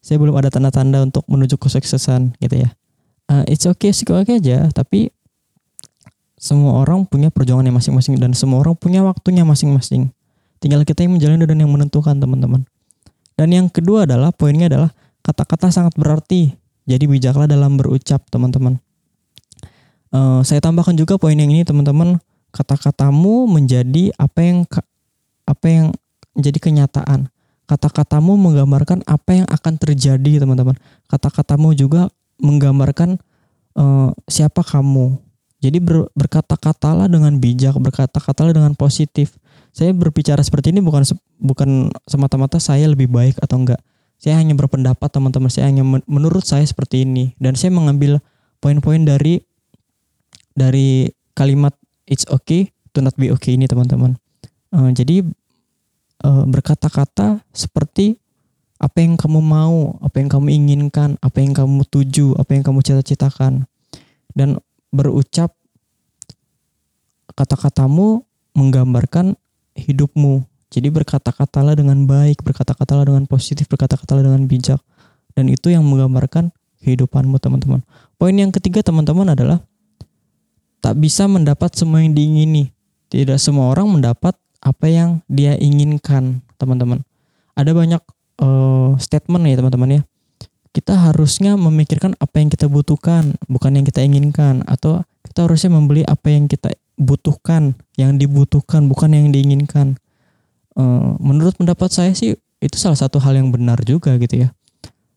saya 0.04 0.20
belum 0.22 0.36
ada 0.38 0.52
tanda-tanda 0.52 1.02
untuk 1.02 1.24
menuju 1.26 1.56
kesuksesan 1.56 2.36
gitu 2.38 2.62
ya 2.66 2.70
uh, 3.32 3.44
it's 3.48 3.64
okay 3.64 3.90
sih 3.90 4.06
oke 4.08 4.28
okay 4.28 4.38
aja 4.38 4.68
tapi 4.70 5.10
semua 6.36 6.84
orang 6.84 7.08
punya 7.08 7.32
perjuangannya 7.32 7.72
masing-masing 7.72 8.20
dan 8.20 8.36
semua 8.36 8.60
orang 8.60 8.76
punya 8.76 9.00
waktunya 9.02 9.42
masing-masing 9.42 10.12
tinggal 10.60 10.84
kita 10.84 11.04
yang 11.04 11.16
menjalani 11.16 11.44
dan 11.48 11.58
yang 11.60 11.72
menentukan 11.72 12.16
teman-teman 12.16 12.64
dan 13.36 13.48
yang 13.52 13.66
kedua 13.68 14.04
adalah 14.04 14.32
poinnya 14.32 14.68
adalah 14.68 14.90
kata-kata 15.24 15.72
sangat 15.72 15.96
berarti 15.96 16.54
jadi 16.86 17.04
bijaklah 17.08 17.48
dalam 17.48 17.80
berucap 17.80 18.24
teman-teman 18.28 18.78
uh, 20.12 20.44
saya 20.44 20.60
tambahkan 20.60 20.94
juga 20.96 21.16
poin 21.16 21.36
yang 21.36 21.48
ini 21.48 21.64
teman-teman 21.64 22.20
kata-katamu 22.56 23.44
menjadi 23.48 24.12
apa 24.16 24.40
yang 24.40 24.58
apa 25.46 25.66
yang 25.68 25.86
menjadi 26.36 26.58
kenyataan. 26.60 27.32
Kata-katamu 27.66 28.38
menggambarkan 28.38 29.02
apa 29.08 29.42
yang 29.42 29.46
akan 29.50 29.74
terjadi, 29.80 30.44
teman-teman. 30.44 30.78
Kata-katamu 31.10 31.74
juga 31.74 32.12
menggambarkan 32.38 33.18
uh, 33.74 34.14
siapa 34.30 34.62
kamu. 34.62 35.18
Jadi 35.66 35.82
ber, 35.82 36.06
berkata-katalah 36.14 37.10
dengan 37.10 37.34
bijak, 37.42 37.74
berkata-katalah 37.74 38.54
dengan 38.54 38.78
positif. 38.78 39.34
Saya 39.74 39.90
berbicara 39.90 40.38
seperti 40.46 40.70
ini 40.70 40.78
bukan 40.78 41.02
bukan 41.42 41.90
semata-mata 42.06 42.62
saya 42.62 42.86
lebih 42.86 43.10
baik 43.10 43.42
atau 43.42 43.58
enggak. 43.58 43.82
Saya 44.16 44.38
hanya 44.38 44.54
berpendapat 44.54 45.10
teman-teman. 45.10 45.50
Saya 45.50 45.66
hanya 45.66 45.82
menurut 46.06 46.46
saya 46.46 46.62
seperti 46.62 47.02
ini 47.02 47.34
dan 47.42 47.58
saya 47.58 47.74
mengambil 47.74 48.22
poin-poin 48.62 49.02
dari 49.02 49.42
dari 50.54 51.10
kalimat 51.34 51.74
it's 52.06 52.24
okay 52.30 52.70
to 52.94 53.02
not 53.02 53.18
be 53.18 53.28
okay 53.34 53.58
ini 53.58 53.66
teman-teman. 53.66 54.14
Uh, 54.70 54.94
jadi 54.94 55.26
uh, 56.22 56.44
berkata-kata 56.46 57.42
seperti 57.50 58.16
apa 58.78 59.02
yang 59.02 59.18
kamu 59.18 59.42
mau, 59.42 59.98
apa 59.98 60.22
yang 60.22 60.30
kamu 60.30 60.48
inginkan, 60.52 61.18
apa 61.20 61.42
yang 61.42 61.52
kamu 61.52 61.84
tuju, 61.90 62.38
apa 62.38 62.54
yang 62.54 62.62
kamu 62.62 62.80
cita-citakan. 62.86 63.66
Dan 64.36 64.60
berucap 64.92 65.55
kata-katamu 67.36 68.24
menggambarkan 68.56 69.36
hidupmu. 69.76 70.42
Jadi 70.72 70.88
berkata-katalah 70.90 71.78
dengan 71.78 72.08
baik, 72.08 72.42
berkata-katalah 72.42 73.06
dengan 73.06 73.28
positif, 73.28 73.70
berkata-katalah 73.70 74.26
dengan 74.26 74.48
bijak. 74.48 74.80
Dan 75.36 75.52
itu 75.52 75.70
yang 75.70 75.84
menggambarkan 75.84 76.50
kehidupanmu 76.82 77.36
teman-teman. 77.38 77.84
Poin 78.16 78.32
yang 78.32 78.50
ketiga 78.50 78.80
teman-teman 78.80 79.36
adalah 79.36 79.60
tak 80.80 80.96
bisa 80.96 81.28
mendapat 81.28 81.76
semua 81.76 82.02
yang 82.02 82.16
diingini. 82.16 82.72
Tidak 83.12 83.38
semua 83.38 83.70
orang 83.70 83.86
mendapat 83.86 84.34
apa 84.58 84.86
yang 84.90 85.22
dia 85.30 85.54
inginkan, 85.60 86.42
teman-teman. 86.58 87.04
Ada 87.54 87.70
banyak 87.70 88.02
uh, 88.42 88.98
statement 88.98 89.44
ya, 89.46 89.60
teman-teman 89.60 89.88
ya. 90.00 90.02
Kita 90.86 91.10
harusnya 91.10 91.58
memikirkan 91.58 92.14
apa 92.22 92.38
yang 92.38 92.46
kita 92.46 92.70
butuhkan, 92.70 93.34
bukan 93.50 93.74
yang 93.74 93.82
kita 93.82 94.06
inginkan 94.06 94.62
atau 94.70 95.02
kita 95.26 95.42
harusnya 95.42 95.74
membeli 95.74 96.06
apa 96.06 96.30
yang 96.30 96.46
kita 96.46 96.78
butuhkan, 96.94 97.74
yang 97.98 98.14
dibutuhkan 98.14 98.86
bukan 98.86 99.10
yang 99.10 99.34
diinginkan. 99.34 99.98
Uh, 100.78 101.18
menurut 101.18 101.58
pendapat 101.58 101.90
saya 101.90 102.14
sih 102.14 102.38
itu 102.62 102.76
salah 102.78 102.94
satu 102.94 103.18
hal 103.18 103.34
yang 103.34 103.50
benar 103.50 103.82
juga 103.82 104.14
gitu 104.14 104.46
ya. 104.46 104.54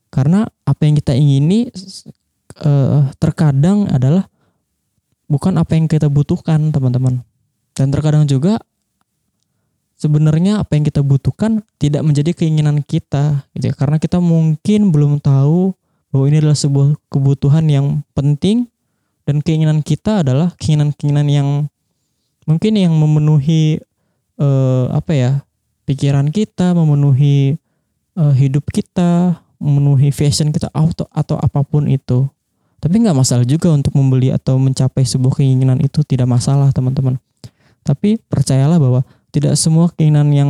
Karena 0.09 0.49
apa 0.65 0.89
yang 0.89 0.97
kita 0.97 1.13
ingini 1.13 1.69
uh, 2.65 3.05
terkadang 3.21 3.93
adalah 3.93 4.25
bukan 5.29 5.53
apa 5.53 5.77
yang 5.77 5.85
kita 5.85 6.09
butuhkan, 6.09 6.73
teman-teman. 6.73 7.21
Dan 7.77 7.93
terkadang 7.93 8.25
juga 8.25 8.57
sebenarnya 9.99 10.63
apa 10.63 10.79
yang 10.79 10.87
kita 10.87 11.03
butuhkan 11.03 11.59
tidak 11.75 12.07
menjadi 12.07 12.31
keinginan 12.31 12.79
kita 12.81 13.43
gitu 13.53 13.69
ya. 13.69 13.73
Karena 13.75 13.99
kita 13.99 14.23
mungkin 14.23 14.95
belum 14.95 15.19
tahu 15.19 15.75
bahwa 16.09 16.25
ini 16.31 16.41
adalah 16.41 16.57
sebuah 16.57 16.95
kebutuhan 17.11 17.67
yang 17.67 18.01
penting 18.15 18.71
dan 19.27 19.43
keinginan 19.43 19.83
kita 19.85 20.25
adalah 20.25 20.55
keinginan-keinginan 20.57 21.27
yang 21.29 21.49
mungkin 22.49 22.73
yang 22.79 22.95
memenuhi 22.95 23.77
eh, 24.41 24.85
apa 24.89 25.11
ya 25.13 25.31
pikiran 25.85 26.33
kita 26.33 26.73
memenuhi 26.73 27.59
eh, 28.17 28.33
hidup 28.39 28.65
kita 28.73 29.37
memenuhi 29.59 30.09
fashion 30.15 30.49
kita 30.55 30.71
atau 30.71 31.05
atau 31.11 31.35
apa 31.37 31.61
pun 31.67 31.85
itu. 31.91 32.25
Tapi 32.79 32.95
nggak 33.03 33.11
masalah 33.11 33.43
juga 33.43 33.75
untuk 33.75 33.91
membeli 33.91 34.31
atau 34.31 34.55
mencapai 34.55 35.03
sebuah 35.03 35.43
keinginan 35.43 35.83
itu 35.83 35.99
tidak 36.07 36.31
masalah 36.31 36.71
teman-teman. 36.71 37.19
Tapi 37.83 38.15
percayalah 38.31 38.79
bahwa 38.79 39.03
tidak 39.29 39.53
semua 39.55 39.89
keinginan 39.93 40.29
yang 40.33 40.49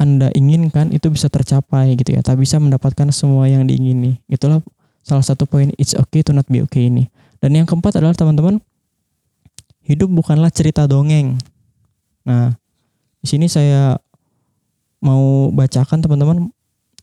anda 0.00 0.32
inginkan 0.34 0.90
itu 0.90 1.12
bisa 1.12 1.30
tercapai 1.30 1.94
gitu 1.94 2.16
ya. 2.16 2.20
Tak 2.24 2.40
bisa 2.40 2.58
mendapatkan 2.58 3.08
semua 3.14 3.46
yang 3.46 3.68
diingini. 3.68 4.18
Itulah 4.26 4.64
salah 5.04 5.22
satu 5.22 5.46
poin 5.46 5.70
it's 5.78 5.94
okay 5.94 6.24
to 6.26 6.34
not 6.34 6.48
be 6.48 6.64
okay 6.64 6.88
ini. 6.88 7.06
Dan 7.38 7.54
yang 7.58 7.66
keempat 7.66 7.98
adalah 7.98 8.14
teman-teman 8.14 8.58
hidup 9.82 10.10
bukanlah 10.10 10.50
cerita 10.50 10.86
dongeng. 10.86 11.38
Nah, 12.22 12.54
di 13.22 13.26
sini 13.26 13.50
saya 13.50 13.98
mau 15.02 15.50
bacakan 15.50 15.98
teman-teman 16.02 16.50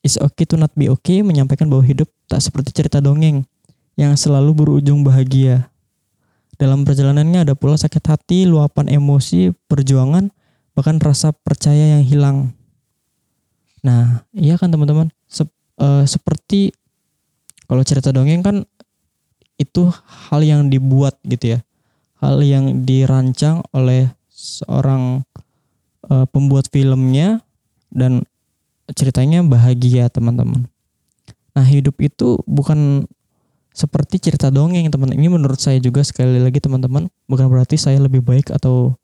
it's 0.03 0.15
okay 0.19 0.47
to 0.47 0.55
not 0.55 0.71
be 0.75 0.87
okay 0.87 1.19
menyampaikan 1.19 1.67
bahwa 1.67 1.83
hidup 1.83 2.07
tak 2.31 2.39
seperti 2.39 2.71
cerita 2.71 3.03
dongeng 3.03 3.43
yang 3.99 4.15
selalu 4.15 4.55
berujung 4.55 5.03
bahagia. 5.03 5.67
Dalam 6.59 6.83
perjalanannya 6.83 7.47
ada 7.47 7.55
pula 7.55 7.79
sakit 7.79 8.03
hati, 8.03 8.43
luapan 8.43 8.91
emosi, 8.91 9.55
perjuangan, 9.71 10.27
bahkan 10.79 10.95
rasa 11.03 11.35
percaya 11.35 11.99
yang 11.99 12.03
hilang. 12.07 12.55
Nah, 13.83 14.23
iya 14.31 14.55
kan 14.55 14.71
teman-teman, 14.71 15.11
Sep, 15.27 15.51
uh, 15.75 16.07
seperti 16.07 16.71
kalau 17.67 17.83
cerita 17.83 18.15
dongeng 18.15 18.39
kan 18.39 18.63
itu 19.59 19.91
hal 20.07 20.39
yang 20.39 20.71
dibuat 20.71 21.19
gitu 21.27 21.55
ya, 21.55 21.59
hal 22.23 22.39
yang 22.39 22.87
dirancang 22.87 23.59
oleh 23.75 24.07
seorang 24.31 25.27
uh, 26.07 26.23
pembuat 26.31 26.71
filmnya 26.71 27.43
dan 27.91 28.23
ceritanya 28.95 29.43
bahagia 29.43 30.07
teman-teman. 30.07 30.63
Nah 31.59 31.65
hidup 31.67 31.99
itu 31.99 32.39
bukan 32.47 33.03
seperti 33.75 34.23
cerita 34.31 34.47
dongeng 34.47 34.87
teman. 34.87 35.11
Ini 35.11 35.27
menurut 35.27 35.59
saya 35.59 35.75
juga 35.83 36.07
sekali 36.07 36.39
lagi 36.39 36.63
teman-teman 36.63 37.11
bukan 37.27 37.51
berarti 37.51 37.75
saya 37.75 37.99
lebih 37.99 38.23
baik 38.23 38.55
atau 38.55 38.95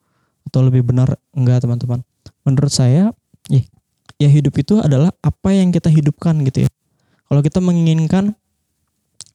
atau 0.48 0.66
lebih 0.66 0.86
benar? 0.86 1.18
Enggak 1.34 1.66
teman-teman. 1.66 2.06
Menurut 2.46 2.72
saya 2.72 3.12
ya, 3.50 3.62
ya 4.22 4.30
hidup 4.30 4.56
itu 4.56 4.80
adalah 4.80 5.12
apa 5.22 5.50
yang 5.52 5.74
kita 5.74 5.90
hidupkan 5.92 6.42
gitu 6.46 6.66
ya. 6.66 6.70
Kalau 7.26 7.42
kita 7.42 7.60
menginginkan 7.60 8.38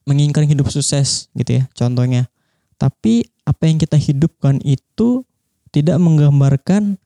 menginginkan 0.06 0.46
hidup 0.48 0.70
sukses 0.70 1.28
gitu 1.34 1.62
ya 1.62 1.64
contohnya. 1.76 2.30
Tapi 2.80 3.28
apa 3.44 3.68
yang 3.68 3.76
kita 3.76 4.00
hidupkan 4.00 4.62
itu 4.64 5.26
tidak 5.70 6.00
menggambarkan 6.00 6.96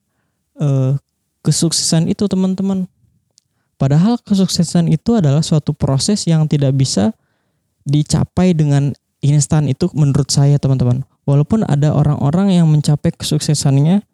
uh, 0.60 0.96
kesuksesan 1.42 2.08
itu 2.08 2.24
teman-teman. 2.30 2.86
Padahal 3.74 4.16
kesuksesan 4.22 4.86
itu 4.88 5.18
adalah 5.18 5.42
suatu 5.42 5.74
proses 5.74 6.24
yang 6.30 6.46
tidak 6.46 6.72
bisa 6.78 7.10
dicapai 7.84 8.54
dengan 8.54 8.94
instan 9.20 9.68
itu 9.68 9.90
menurut 9.92 10.30
saya 10.30 10.56
teman-teman 10.56 11.04
walaupun 11.24 11.64
ada 11.64 11.92
orang-orang 11.92 12.56
yang 12.56 12.68
mencapai 12.68 13.12
kesuksesannya 13.12 14.04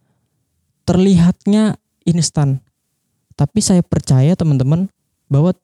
terlihatnya 0.87 1.79
instan. 2.07 2.63
Tapi 3.39 3.63
saya 3.63 3.83
percaya 3.85 4.35
teman-teman 4.35 4.91
bahwa 5.31 5.55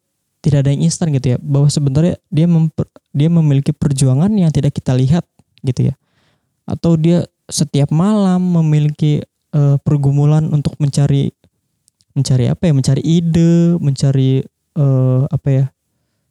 tidak 0.43 0.67
ada 0.67 0.71
yang 0.71 0.87
instan 0.87 1.11
gitu 1.11 1.35
ya. 1.35 1.39
Bahwa 1.43 1.67
sebenarnya 1.67 2.19
dia 2.31 2.47
memper, 2.47 2.87
dia 3.11 3.29
memiliki 3.31 3.75
perjuangan 3.75 4.31
yang 4.31 4.55
tidak 4.55 4.77
kita 4.79 4.95
lihat 4.95 5.27
gitu 5.67 5.91
ya. 5.91 5.95
Atau 6.67 6.95
dia 6.99 7.27
setiap 7.51 7.91
malam 7.95 8.43
memiliki 8.43 9.23
uh, 9.55 9.79
pergumulan 9.83 10.47
untuk 10.51 10.79
mencari 10.79 11.35
mencari 12.15 12.47
apa 12.47 12.63
ya? 12.71 12.73
Mencari 12.73 13.03
ide 13.03 13.77
mencari 13.83 14.43
uh, 14.79 15.27
apa 15.29 15.49
ya 15.51 15.65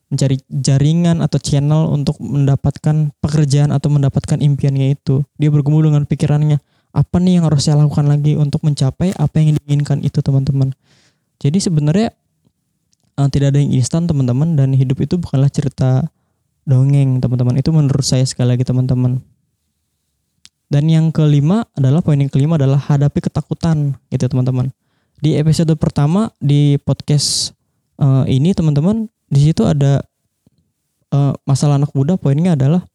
mencari 0.09 0.37
jaringan 0.47 1.19
atau 1.25 1.41
channel 1.41 1.89
untuk 1.89 2.21
mendapatkan 2.21 3.09
pekerjaan 3.19 3.73
atau 3.73 3.89
mendapatkan 3.89 4.37
impiannya 4.37 4.93
itu. 4.93 5.25
Dia 5.41 5.49
bergumul 5.49 5.85
dengan 5.85 6.05
pikirannya 6.05 6.61
apa 6.95 7.15
nih 7.19 7.41
yang 7.41 7.45
harus 7.49 7.67
saya 7.67 7.81
lakukan 7.83 8.07
lagi 8.07 8.39
untuk 8.39 8.63
mencapai 8.63 9.11
apa 9.19 9.35
yang 9.41 9.59
diinginkan 9.59 9.99
itu 10.05 10.23
teman-teman? 10.23 10.71
Jadi 11.43 11.59
sebenarnya 11.59 12.15
uh, 13.19 13.27
tidak 13.27 13.51
ada 13.51 13.59
yang 13.59 13.75
instan 13.75 14.07
teman-teman 14.07 14.55
dan 14.55 14.71
hidup 14.71 15.03
itu 15.03 15.19
bukanlah 15.19 15.51
cerita 15.51 16.07
dongeng 16.63 17.19
teman-teman. 17.19 17.59
Itu 17.59 17.75
menurut 17.75 18.05
saya 18.05 18.23
sekali 18.23 18.55
lagi 18.55 18.63
teman-teman. 18.63 19.19
Dan 20.65 20.89
yang 20.89 21.13
kelima 21.13 21.67
adalah 21.77 22.01
poin 22.01 22.17
yang 22.17 22.31
kelima 22.31 22.57
adalah 22.57 22.81
hadapi 22.81 23.21
ketakutan 23.21 23.99
gitu 24.09 24.25
teman-teman. 24.25 24.73
Di 25.21 25.37
episode 25.37 25.71
pertama 25.77 26.33
di 26.41 26.75
podcast 26.81 27.53
uh, 28.01 28.25
ini 28.25 28.51
teman-teman 28.51 29.07
di 29.25 29.39
situ 29.51 29.65
ada 29.65 30.05
uh, 31.09 31.33
masalah 31.47 31.81
anak 31.81 31.91
muda 31.97 32.15
poinnya 32.19 32.53
adalah 32.53 32.85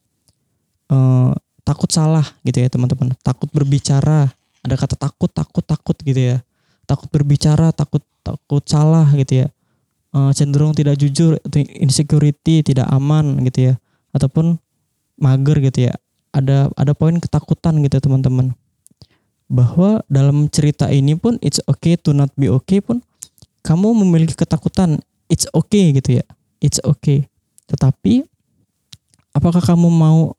uh, 0.90 1.34
takut 1.66 1.90
salah 1.90 2.26
gitu 2.42 2.60
ya 2.62 2.68
teman-teman. 2.68 3.14
Takut 3.22 3.48
berbicara. 3.50 4.30
Ada 4.60 4.74
kata 4.76 4.94
takut 4.98 5.30
takut 5.32 5.64
takut 5.64 5.96
gitu 6.02 6.36
ya. 6.36 6.36
Takut 6.84 7.08
berbicara 7.08 7.72
takut 7.72 8.02
takut 8.20 8.62
salah 8.66 9.06
gitu 9.14 9.46
ya. 9.46 9.48
Uh, 10.10 10.34
cenderung 10.34 10.74
tidak 10.74 10.98
jujur 10.98 11.38
insecurity 11.54 12.66
tidak 12.66 12.90
aman 12.90 13.38
gitu 13.46 13.72
ya. 13.72 13.74
Ataupun 14.10 14.58
mager 15.16 15.62
gitu 15.62 15.90
ya. 15.90 15.94
Ada 16.30 16.70
ada 16.74 16.92
poin 16.94 17.18
ketakutan 17.18 17.78
gitu 17.82 17.98
teman-teman. 18.02 18.54
Bahwa 19.50 20.02
dalam 20.06 20.46
cerita 20.46 20.86
ini 20.90 21.18
pun 21.18 21.38
it's 21.42 21.58
okay 21.66 21.98
to 21.98 22.14
not 22.14 22.30
be 22.38 22.46
okay 22.46 22.78
pun 22.78 23.02
kamu 23.60 23.92
memiliki 23.92 24.38
ketakutan 24.38 25.02
it's 25.30 25.46
okay 25.54 25.94
gitu 25.94 26.18
ya. 26.18 26.26
It's 26.58 26.82
okay. 26.82 27.30
Tetapi 27.70 28.26
apakah 29.32 29.62
kamu 29.62 29.86
mau 29.86 30.34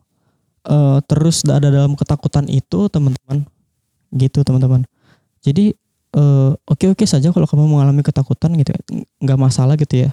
uh, 0.68 1.00
terus 1.08 1.48
ada 1.48 1.72
dalam 1.72 1.96
ketakutan 1.96 2.46
itu 2.52 2.92
teman-teman? 2.92 3.48
Gitu 4.12 4.44
teman-teman. 4.44 4.84
Jadi 5.42 5.74
uh, 6.20 6.54
oke-oke 6.68 7.08
saja 7.08 7.32
kalau 7.32 7.48
kamu 7.48 7.66
mengalami 7.66 8.04
ketakutan 8.04 8.52
gitu 8.60 8.76
ya. 8.76 8.80
nggak 9.24 9.40
masalah 9.40 9.80
gitu 9.80 10.06
ya. 10.06 10.12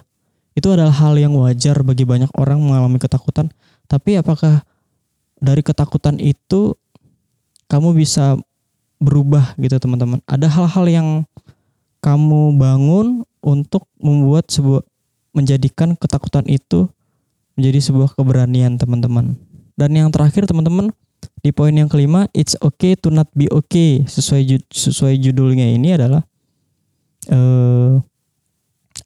Itu 0.55 0.73
adalah 0.73 0.95
hal 0.95 1.19
yang 1.19 1.35
wajar 1.37 1.83
bagi 1.83 2.07
banyak 2.07 2.31
orang 2.39 2.63
mengalami 2.63 3.03
ketakutan. 3.03 3.51
Tapi 3.91 4.17
apakah 4.17 4.63
dari 5.39 5.63
ketakutan 5.63 6.19
itu 6.19 6.75
kamu 7.69 7.95
bisa 7.95 8.39
berubah 8.99 9.55
gitu 9.61 9.77
teman-teman? 9.79 10.19
Ada 10.25 10.51
hal-hal 10.51 10.87
yang 10.89 11.09
kamu 12.03 12.57
bangun 12.59 13.28
untuk 13.43 13.87
membuat 13.99 14.51
sebuah 14.51 14.83
menjadikan 15.37 15.95
ketakutan 15.95 16.45
itu 16.51 16.91
menjadi 17.59 17.79
sebuah 17.91 18.15
keberanian 18.15 18.79
teman-teman. 18.79 19.39
Dan 19.79 19.95
yang 19.95 20.11
terakhir 20.11 20.47
teman-teman 20.47 20.91
di 21.43 21.55
poin 21.55 21.71
yang 21.71 21.87
kelima 21.87 22.27
it's 22.35 22.59
okay 22.59 22.99
to 22.99 23.11
not 23.11 23.31
be 23.35 23.47
okay. 23.51 24.03
Sesuai 24.07 24.67
sesuai 24.71 25.15
judulnya 25.19 25.71
ini 25.71 25.95
adalah 25.95 26.27
uh, 27.31 27.99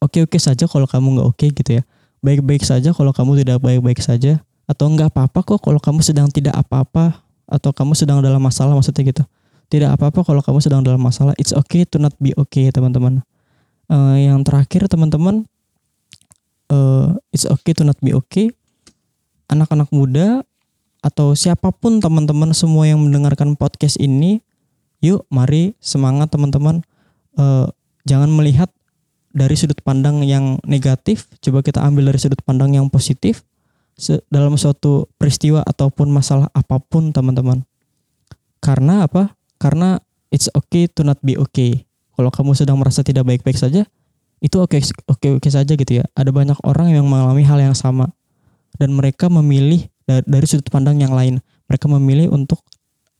oke-oke 0.01 0.37
saja 0.41 0.65
kalau 0.69 0.89
kamu 0.89 1.21
nggak 1.21 1.29
oke 1.29 1.37
okay 1.37 1.49
gitu 1.53 1.81
ya. 1.81 1.83
Baik-baik 2.23 2.63
saja 2.63 2.95
kalau 2.95 3.13
kamu 3.13 3.45
tidak 3.45 3.61
baik-baik 3.61 4.01
saja. 4.01 4.41
Atau 4.65 4.89
nggak 4.89 5.13
apa-apa 5.13 5.45
kok 5.45 5.61
kalau 5.61 5.81
kamu 5.81 6.01
sedang 6.01 6.29
tidak 6.33 6.57
apa-apa. 6.57 7.21
Atau 7.45 7.77
kamu 7.77 7.93
sedang 7.93 8.25
dalam 8.25 8.41
masalah 8.41 8.73
maksudnya 8.73 9.05
gitu. 9.05 9.25
Tidak 9.69 9.89
apa-apa 9.89 10.25
kalau 10.25 10.41
kamu 10.41 10.61
sedang 10.61 10.81
dalam 10.81 11.01
masalah. 11.01 11.37
It's 11.37 11.53
okay 11.53 11.85
to 11.89 12.01
not 12.01 12.17
be 12.17 12.33
okay 12.37 12.73
teman-teman 12.73 13.25
uh, 13.93 14.17
yang 14.17 14.41
terakhir 14.41 14.89
teman-teman 14.89 15.45
uh, 16.73 17.13
it's 17.29 17.45
okay 17.45 17.77
to 17.77 17.85
not 17.85 18.01
be 18.01 18.17
okay 18.17 18.49
anak-anak 19.53 19.93
muda 19.93 20.41
atau 21.03 21.35
siapa 21.35 21.75
pun 21.75 21.99
teman-teman 21.99 22.55
semua 22.55 22.87
yang 22.87 23.03
mendengarkan 23.03 23.59
podcast 23.59 23.99
ini, 23.99 24.41
yuk 25.03 25.27
mari 25.29 25.75
semangat 25.83 26.31
teman-teman. 26.31 26.87
Uh, 27.35 27.67
jangan 28.07 28.31
melihat 28.31 28.71
dari 29.35 29.59
sudut 29.59 29.83
pandang 29.83 30.23
yang 30.23 30.63
negatif, 30.63 31.27
coba 31.43 31.61
kita 31.67 31.83
ambil 31.83 32.15
dari 32.15 32.23
sudut 32.23 32.39
pandang 32.47 32.79
yang 32.79 32.87
positif 32.87 33.43
dalam 34.33 34.57
suatu 34.57 35.11
peristiwa 35.21 35.61
ataupun 35.67 36.09
masalah 36.09 36.49
apa 36.55 36.79
pun 36.81 37.11
teman-teman. 37.11 37.67
Karena 38.63 39.05
apa? 39.05 39.35
Karena 39.59 39.99
it's 40.31 40.49
okay 40.55 40.87
to 40.87 41.03
not 41.03 41.19
be 41.21 41.35
okay. 41.35 41.83
Kalau 42.23 42.31
kamu 42.31 42.55
sedang 42.55 42.79
merasa 42.79 43.03
tidak 43.03 43.27
baik-baik 43.27 43.59
saja, 43.59 43.83
itu 44.39 44.57
oke 44.63 44.79
oke 45.11 45.43
oke 45.43 45.49
saja 45.51 45.75
gitu 45.75 45.99
ya. 45.99 46.07
Ada 46.15 46.31
banyak 46.31 46.55
orang 46.63 46.95
yang 46.95 47.03
mengalami 47.03 47.43
hal 47.43 47.59
yang 47.59 47.75
sama 47.75 48.15
dan 48.79 48.95
mereka 48.95 49.27
memilih 49.27 49.91
dari 50.07 50.47
sudut 50.47 50.71
pandang 50.71 51.03
yang 51.03 51.11
lain. 51.11 51.43
Mereka 51.67 51.91
memilih 51.91 52.31
untuk 52.31 52.63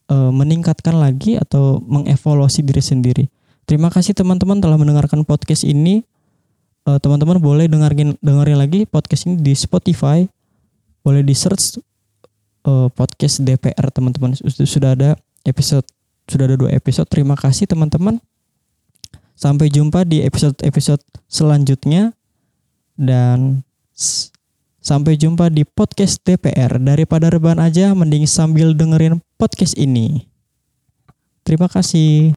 uh, 0.07 0.31
meningkatkan 0.31 0.95
lagi 0.95 1.35
atau 1.35 1.83
mengevaluasi 1.83 2.63
diri 2.63 2.79
sendiri. 2.79 3.25
Terima 3.67 3.91
kasih 3.91 4.15
teman-teman 4.15 4.63
telah 4.63 4.79
mendengarkan 4.79 5.27
podcast 5.27 5.67
ini. 5.67 6.07
Uh, 6.87 6.95
teman-teman 7.03 7.43
boleh 7.43 7.67
dengerin 7.67 8.15
dengerin 8.23 8.55
lagi 8.55 8.87
podcast 8.87 9.27
ini 9.27 9.35
di 9.35 9.51
Spotify. 9.51 10.23
Boleh 11.03 11.27
di 11.27 11.35
search 11.35 11.83
uh, 12.63 12.87
podcast 12.87 13.43
DPR 13.43 13.91
teman-teman. 13.91 14.31
Sudah 14.47 14.95
ada 14.95 15.19
episode 15.43 15.83
sudah 16.27 16.47
ada 16.47 16.55
dua 16.55 16.71
episode. 16.71 17.07
Terima 17.11 17.35
kasih 17.35 17.67
teman-teman. 17.67 18.23
Sampai 19.43 19.67
jumpa 19.67 20.07
di 20.07 20.23
episode-episode 20.23 21.03
selanjutnya 21.27 22.15
dan 22.95 23.67
Sampai 24.83 25.19
jumpa 25.19 25.51
di 25.51 25.67
podcast 25.67 26.23
DPR. 26.23 26.79
Daripada 26.79 27.27
rebahan 27.27 27.59
aja, 27.59 27.91
mending 27.91 28.23
sambil 28.23 28.71
dengerin 28.71 29.19
podcast 29.35 29.75
ini. 29.75 30.31
Terima 31.43 31.67
kasih. 31.67 32.31